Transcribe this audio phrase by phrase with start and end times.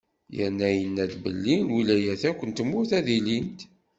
[0.35, 3.59] Yerna yenna-d belli: “Lwilayat akk n tmurt, ad ilint."